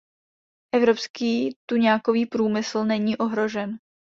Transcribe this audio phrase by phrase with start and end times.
[0.75, 3.77] Evropský tuňákový průmysl není ohrožen.